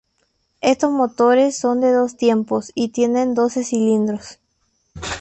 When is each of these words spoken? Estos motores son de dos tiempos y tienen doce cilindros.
Estos 0.61 0.89
motores 0.89 1.55
son 1.55 1.79
de 1.79 1.91
dos 1.91 2.17
tiempos 2.17 2.71
y 2.73 2.89
tienen 2.89 3.35
doce 3.35 3.63
cilindros. 3.63 4.39